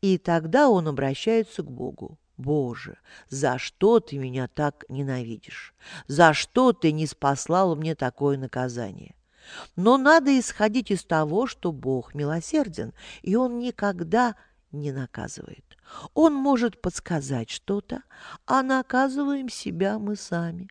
[0.00, 2.18] И тогда он обращается к Богу.
[2.36, 5.72] «Боже, за что ты меня так ненавидишь?
[6.08, 9.14] За что ты не спаслал мне такое наказание?»
[9.76, 14.36] Но надо исходить из того, что Бог милосерден, и Он никогда
[14.72, 15.64] не наказывает.
[16.14, 18.02] Он может подсказать что-то,
[18.46, 20.68] а наказываем себя мы сами.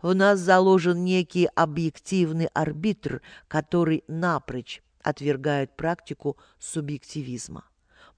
[0.00, 7.64] В нас заложен некий объективный арбитр, который напрочь отвергает практику субъективизма.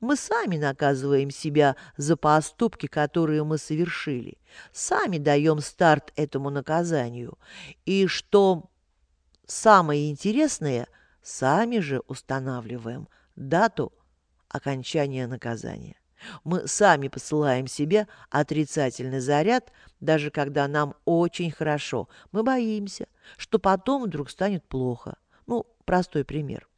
[0.05, 4.37] Мы сами наказываем себя за поступки, которые мы совершили.
[4.71, 7.39] Сами даем старт этому наказанию.
[7.87, 8.69] И что
[9.47, 10.89] самое интересное,
[11.23, 13.95] сами же устанавливаем дату
[14.51, 15.97] окончания наказания.
[16.45, 22.11] Мы сами посылаем себе отрицательный заряд, даже когда нам очень хорошо.
[22.31, 23.07] Мы боимся,
[23.39, 25.17] что потом вдруг станет плохо.
[25.47, 26.69] Ну, простой пример.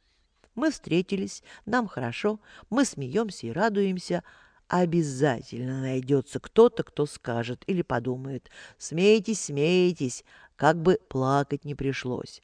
[0.57, 2.39] Мы встретились, нам хорошо,
[2.71, 4.23] мы смеемся и радуемся.
[4.67, 12.41] Обязательно найдется кто-то, кто скажет или подумает «Смейтесь, смейтесь, как бы плакать не пришлось».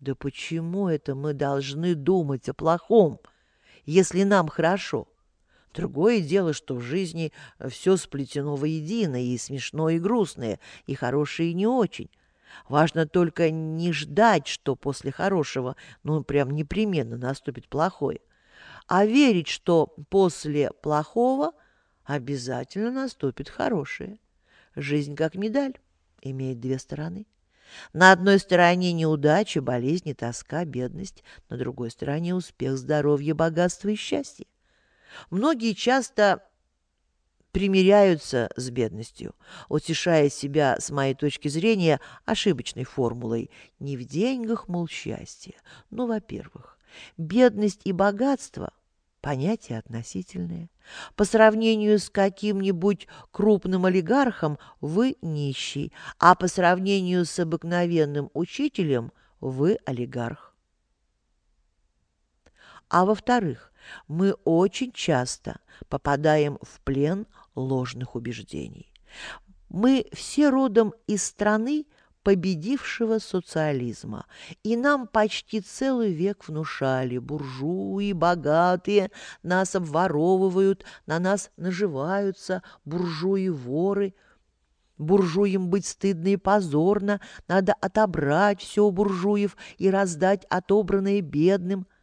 [0.00, 3.20] Да почему это мы должны думать о плохом,
[3.84, 5.06] если нам хорошо?
[5.72, 7.32] Другое дело, что в жизни
[7.68, 12.10] все сплетено воедино, и смешное, и грустное, и хорошее, и не очень.
[12.68, 18.20] Важно только не ждать, что после хорошего, ну, прям непременно наступит плохое,
[18.88, 21.52] а верить, что после плохого
[22.04, 24.18] обязательно наступит хорошее.
[24.74, 25.74] Жизнь как медаль,
[26.22, 27.26] имеет две стороны.
[27.92, 34.46] На одной стороне неудача, болезни, тоска, бедность, на другой стороне успех, здоровье, богатство и счастье.
[35.30, 36.42] Многие часто
[37.56, 39.34] примиряются с бедностью,
[39.70, 45.54] утешая себя, с моей точки зрения, ошибочной формулой «не в деньгах, мол, счастье».
[45.88, 46.78] Ну, во-первых,
[47.16, 48.74] бедность и богатство–
[49.22, 50.68] понятия относительные.
[51.14, 59.78] По сравнению с каким-нибудь крупным олигархом вы нищий, а по сравнению с обыкновенным учителем вы
[59.86, 60.54] олигарх.
[62.90, 63.72] А во-вторых,
[64.08, 68.92] мы очень часто попадаем в плен ложных убеждений.
[69.68, 71.86] Мы все родом из страны,
[72.22, 74.26] победившего социализма.
[74.64, 79.12] И нам почти целый век внушали, буржуи, богатые,
[79.44, 84.14] нас обворовывают, на нас наживаются, буржуи-воры.
[84.98, 91.86] Буржуям быть стыдно и позорно, надо отобрать все у буржуев и раздать отобранное бедным–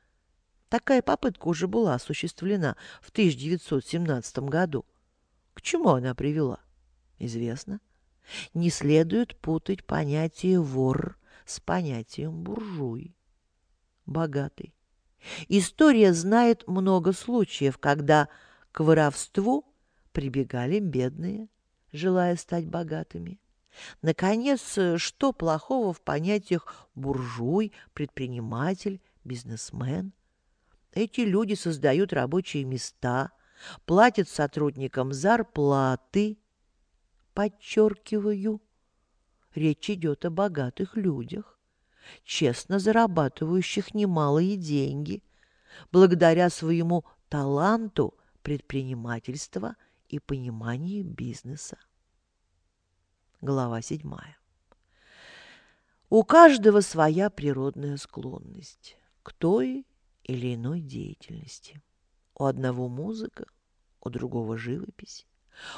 [0.73, 4.85] Такая попытка уже была осуществлена в 1917 году.
[5.63, 6.59] Чему она привела?
[7.17, 7.79] Известно.
[8.53, 13.15] Не следует путать понятие «вор» с понятием «буржуй».
[14.05, 14.75] Богатый.
[15.47, 18.27] История знает много случаев, когда
[18.73, 19.65] к воровству
[20.11, 21.47] прибегали бедные,
[21.93, 23.39] желая стать богатыми.
[24.01, 30.11] Наконец, что плохого в понятиях буржуй, предприниматель, бизнесмен–
[30.93, 33.31] эти люди создают рабочие места,
[33.85, 36.37] платят сотрудникам зарплаты.
[37.33, 38.61] Подчеркиваю,
[39.55, 41.59] речь идет о богатых людях,
[42.23, 45.23] честно зарабатывающих немалые деньги,
[45.91, 49.75] благодаря своему таланту предпринимательства
[50.09, 51.79] и пониманию бизнеса.
[53.41, 54.37] Глава седьмая.
[56.09, 59.87] У каждого своя природная склонность к той
[60.23, 61.81] или иной деятельности.
[62.35, 63.45] У одного музыка,
[64.03, 65.25] у другого живопись,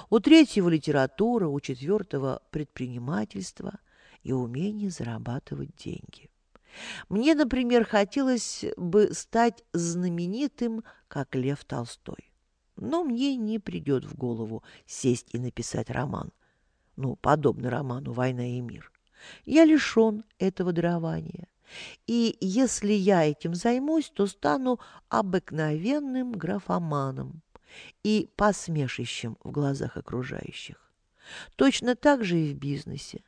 [0.10, 3.80] у третьего литература, у четвертого предпринимательство
[4.24, 6.30] и умение зарабатывать деньги.
[7.08, 12.32] Мне, например, хотелось бы стать знаменитым, как Лев Толстой.
[12.76, 16.32] Но мне не придет в голову сесть и написать роман.
[16.98, 18.92] Ну, подобно роману «Война и мир».
[19.46, 21.48] Я лишен этого дарования.
[22.06, 27.42] И если я этим займусь, то стану обыкновенным графоманом
[28.04, 30.92] и посмешищем в глазах окружающих.
[31.56, 33.24] Точно так же и в бизнесе.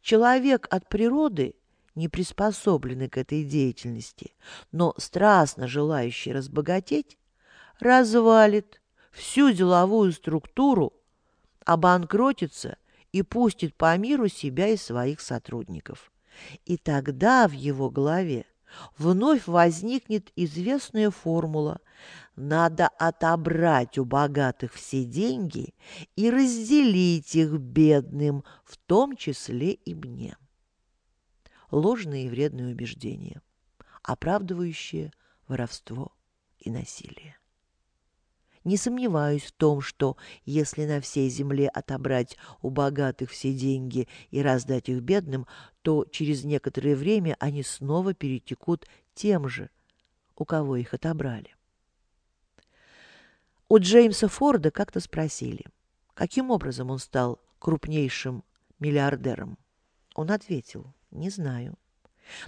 [0.00, 1.54] Человек от природы
[1.94, 4.34] не приспособленный к этой деятельности,
[4.70, 7.18] но страстно желающий разбогатеть,
[7.78, 8.80] развалит
[9.10, 10.94] всю деловую структуру,
[11.64, 12.76] обанкротится
[13.12, 16.10] и пустит по миру себя и своих сотрудников.
[16.64, 18.46] И тогда в его голове
[18.98, 21.80] вновь возникнет известная формула
[22.36, 25.74] «надо отобрать у богатых все деньги
[26.16, 30.36] и разделить их бедным, в том числе и мне»
[31.72, 33.42] ложные и вредные убеждения,
[34.02, 35.12] оправдывающие
[35.48, 36.12] воровство
[36.58, 37.36] и насилие.
[38.64, 44.40] Не сомневаюсь в том, что если на всей земле отобрать у богатых все деньги и
[44.40, 45.46] раздать их бедным,
[45.82, 49.70] то через некоторое время они снова перетекут тем же,
[50.36, 51.56] у кого их отобрали.
[53.68, 55.64] У Джеймса Форда как-то спросили,
[56.14, 58.44] каким образом он стал крупнейшим
[58.78, 59.58] миллиардером.
[60.14, 61.78] Он ответил, не знаю.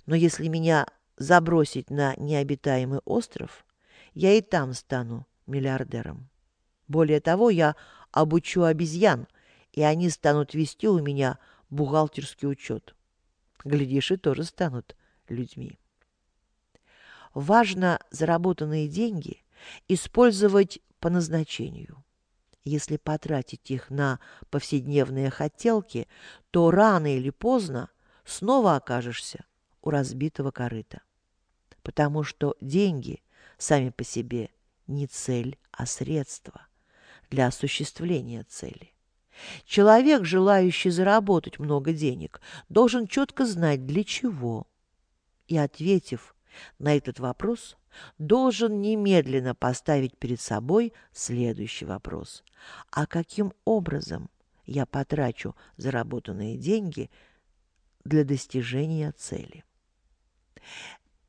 [0.06, 0.86] Но если меня
[1.16, 3.64] забросить на необитаемый остров,
[4.12, 6.28] я и там стану миллиардером.
[6.88, 7.76] Более того, я
[8.12, 9.26] обучу обезьян,
[9.72, 11.38] и они станут вести у меня
[11.70, 12.94] бухгалтерский учет.
[13.64, 14.96] Глядишь, и тоже станут
[15.28, 15.78] людьми.
[17.32, 19.42] Важно заработанные деньги
[19.88, 22.04] использовать по назначению.
[22.64, 24.20] Если потратить их на
[24.50, 26.08] повседневные хотелки,
[26.50, 27.90] то рано или поздно
[28.24, 29.44] снова окажешься
[29.82, 31.02] у разбитого корыта.
[31.82, 33.22] Потому что деньги
[33.58, 34.50] сами по себе
[34.86, 36.66] не цель, а средство
[37.30, 38.92] для осуществления цели.
[39.64, 44.68] Человек, желающий заработать много денег, должен четко знать, для чего.
[45.48, 46.36] И, ответив
[46.78, 47.76] на этот вопрос,
[48.18, 52.44] должен немедленно поставить перед собой следующий вопрос.
[52.90, 54.30] А каким образом
[54.64, 57.10] я потрачу заработанные деньги–
[58.04, 59.64] для достижения цели.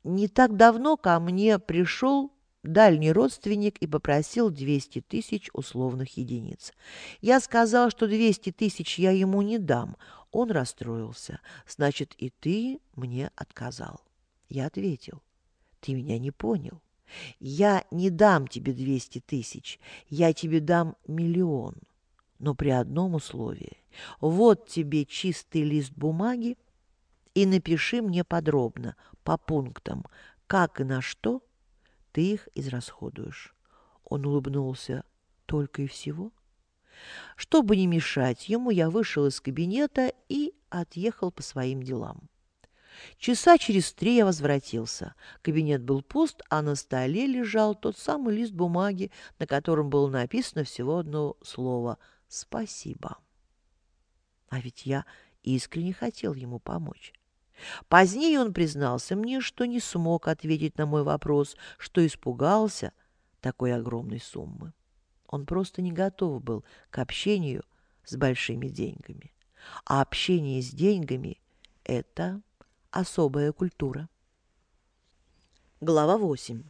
[0.04, 2.32] Не так давно ко мне пришел
[2.68, 6.72] дальний родственник и попросил 200 тысяч условных единиц.
[7.20, 9.96] Я сказал, что 200 тысяч я ему не дам.
[10.30, 11.40] Он расстроился.
[11.66, 14.00] Значит, и ты мне отказал.
[14.48, 15.22] Я ответил,
[15.80, 16.80] ты меня не понял.
[17.38, 21.76] Я не дам тебе 200 тысяч, я тебе дам миллион.
[22.38, 23.78] Но при одном условии.
[24.20, 26.58] Вот тебе чистый лист бумаги,
[27.34, 30.04] и напиши мне подробно, по пунктам,
[30.46, 31.42] как и на что
[32.16, 33.54] ты их израсходуешь.
[34.04, 35.04] Он улыбнулся.
[35.44, 36.32] Только и всего?
[37.36, 42.30] Чтобы не мешать ему, я вышел из кабинета и отъехал по своим делам.
[43.18, 45.14] Часа через три я возвратился.
[45.42, 50.64] Кабинет был пуст, а на столе лежал тот самый лист бумаги, на котором было написано
[50.64, 51.98] всего одно слово
[52.28, 53.18] «Спасибо».
[54.48, 55.04] А ведь я
[55.42, 57.12] искренне хотел ему помочь.
[57.88, 62.92] Позднее он признался мне, что не смог ответить на мой вопрос, что испугался
[63.40, 64.72] такой огромной суммы.
[65.26, 67.64] Он просто не готов был к общению
[68.04, 69.32] с большими деньгами.
[69.84, 71.40] А общение с деньгами–
[71.84, 72.40] это
[72.90, 74.08] особая культура.
[75.80, 76.62] Глава 8.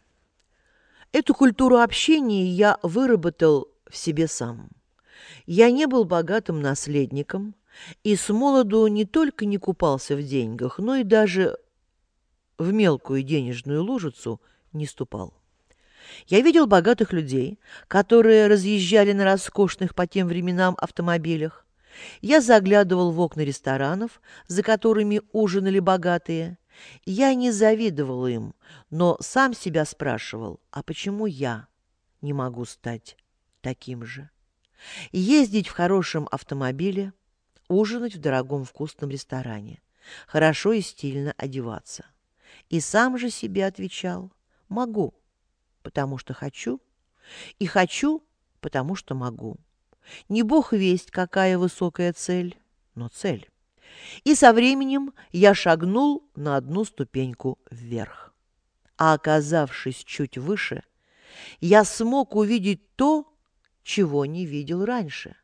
[1.13, 4.71] Эту культуру общения я выработал в себе сам.
[5.47, 7.55] Я не был богатым наследником–
[8.05, 11.59] и с молоду не только не купался в деньгах, но и даже
[12.59, 14.41] в мелкую денежную лужицу
[14.73, 15.35] не ступал.
[16.29, 17.59] Я видел богатых людей,
[17.89, 21.67] которые разъезжали на роскошных по тем временам автомобилях.
[22.21, 26.59] Я заглядывал в окна ресторанов, за которыми ужинали богатые.
[27.05, 28.55] Я не завидовал им,
[28.91, 31.69] но сам себя спрашивал, а почему я
[32.21, 33.17] не могу стать
[33.63, 34.29] таким же?
[35.11, 37.13] Ездить в хорошем автомобиле–
[37.69, 39.81] ужинать в дорогом вкусном ресторане,
[40.27, 42.07] хорошо и стильно одеваться.
[42.69, 44.33] И сам же себе отвечал
[44.69, 45.15] «могу,
[45.83, 46.81] потому что хочу,
[47.59, 48.23] и хочу,
[48.61, 49.59] потому что могу».
[50.29, 52.57] Не бог весть, какая высокая цель,
[52.95, 53.51] но цель.
[54.25, 58.35] И со временем я шагнул на одну ступеньку вверх.
[58.97, 60.83] А оказавшись чуть выше,
[61.61, 63.33] я смог увидеть то,
[63.83, 65.37] чего не видел раньше.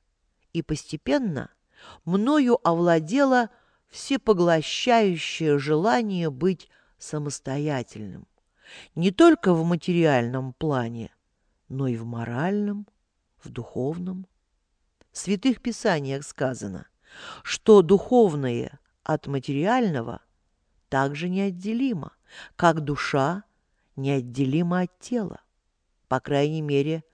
[0.52, 1.50] И постепенно
[2.04, 3.50] мною овладело
[3.88, 6.68] всепоглощающее желание быть
[6.98, 8.26] самостоятельным.
[8.94, 11.14] Не только в материальном плане,
[11.68, 12.86] но и в моральном,
[13.42, 14.26] в духовном.
[15.10, 16.86] В святых писаниях сказано,
[17.42, 20.22] что духовное от материального
[20.88, 22.12] также неотделимо,
[22.56, 23.44] как душа
[23.96, 25.40] неотделима от тела,
[26.08, 27.04] по крайней мере,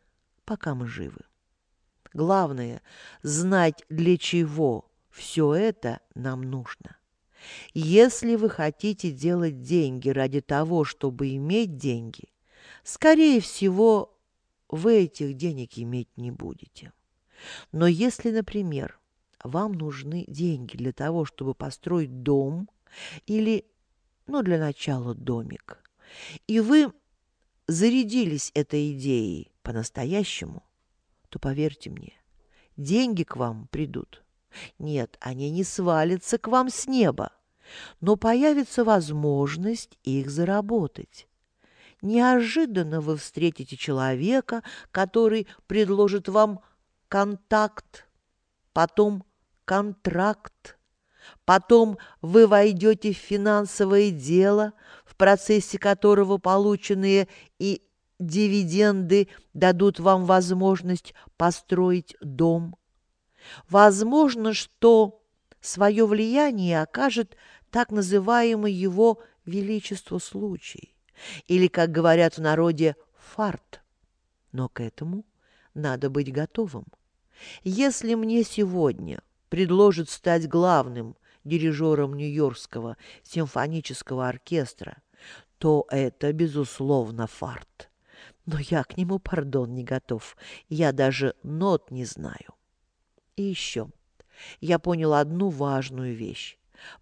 [0.45, 1.21] пока мы живы.
[2.19, 2.83] Главное–
[3.23, 6.97] знать, для чего все это нам нужно.
[7.75, 12.33] Если вы хотите делать деньги ради того, чтобы иметь деньги,
[12.83, 14.19] скорее всего,
[14.69, 16.93] вы этих денег иметь не будете.
[17.71, 18.99] Но если, например,
[19.45, 22.69] вам нужны деньги для того, чтобы построить дом
[23.27, 23.65] или,
[24.27, 25.79] ну, для начала домик,
[26.49, 26.93] и вы
[27.69, 30.65] зарядились этой идеей по-настоящему,
[31.29, 32.15] то поверьте мне,
[32.77, 34.23] деньги к вам придут.
[34.79, 37.33] Нет, они не свалятся к вам с неба,
[38.01, 41.29] но появится возможность их заработать.
[42.01, 46.61] Неожиданно вы встретите человека, который предложит вам
[47.09, 48.07] контакт,
[48.73, 49.25] потом
[49.65, 50.79] контракт,
[51.45, 54.73] потом вы войдете в финансовое дело,
[55.05, 57.83] в процессе которого полученные и
[58.19, 62.77] дивиденды дадут вам возможность построить дом.
[63.69, 65.23] Возможно, что
[65.61, 67.37] свое влияние окажет
[67.71, 70.95] так называемый его величество случай,
[71.47, 73.81] или, как говорят в народе, фарт.
[74.53, 75.25] Но к этому
[75.75, 76.87] надо быть готовым.
[77.63, 85.03] Если мне сегодня предложат стать главным дирижером Нью-Йоркского симфонического оркестра,
[85.59, 87.88] то это, безусловно, фарт.
[88.51, 90.35] Но я к нему, пардон, не готов.
[90.71, 92.55] Я даже нот не знаю.
[93.37, 93.91] И еще.
[94.63, 96.57] Я понял одну важную вещь.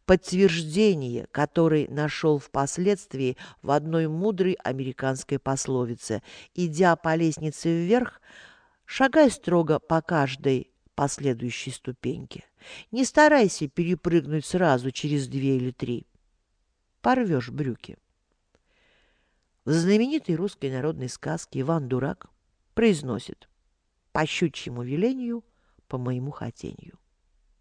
[0.06, 6.20] Подтверждение, которое нашел впоследствии в одной мудрой американской пословице.
[6.56, 8.20] Идя по лестнице вверх,
[8.84, 12.42] шагай строго по каждой последующей ступеньке.
[12.90, 16.08] Не старайся перепрыгнуть сразу через две или три.
[17.02, 17.98] Порвешь брюки.
[19.66, 22.26] В знаменитой русской народной сказке Иван Дурак
[22.74, 23.48] произносит
[24.12, 25.44] «По щучьему велению,
[25.88, 26.98] по моему хотению».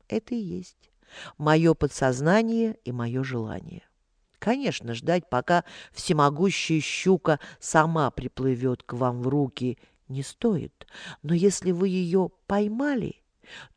[0.07, 0.91] Это и есть
[1.37, 3.83] мое подсознание и мое желание.
[4.37, 10.85] Конечно, ждать, пока всемогущая щука сама приплывет к вам в руки, не стоит.
[11.23, 13.23] Но если вы ее поймали,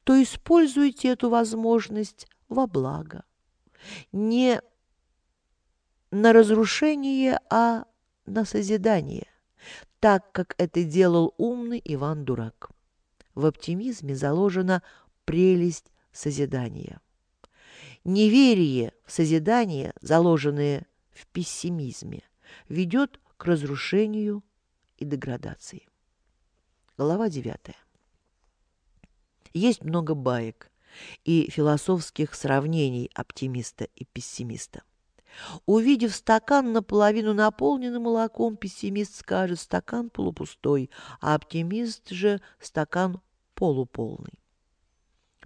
[0.04, 3.24] то используйте эту возможность во благо.
[4.12, 4.60] Не
[6.10, 7.84] на разрушение, а
[8.28, 9.26] на созидание,
[10.00, 12.70] так как это делал умный Иван Дурак.
[13.34, 14.82] В оптимизме заложена
[15.24, 17.00] прелесть созидания.
[18.04, 22.22] Неверие в созидание, заложенное в пессимизме,
[22.68, 24.42] ведет к разрушению
[24.96, 25.88] и деградации.
[26.96, 27.76] Глава 9.
[29.54, 30.70] Есть много баек
[31.24, 34.82] и философских сравнений оптимиста и пессимиста.
[35.66, 43.20] Увидев стакан наполовину наполненный молоком, пессимист скажет «стакан полупустой», а оптимист же «стакан
[43.54, 44.40] полуполный».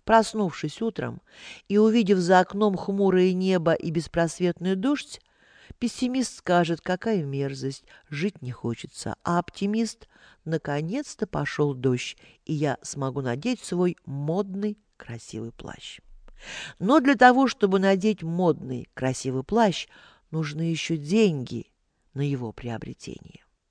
[0.04, 1.20] Проснувшись утром
[1.68, 5.20] и увидев за окном хмурое небо и беспросветный дождь,
[5.78, 10.08] пессимист скажет «какая мерзость, жить не хочется», а оптимист
[10.44, 16.00] «наконец-то пошел дождь, и я смогу надеть свой модный красивый плащ».
[16.78, 19.86] Но для того, чтобы надеть модный, красивый плащ,
[20.30, 21.66] нужны еще деньги
[22.14, 23.44] на его приобретение.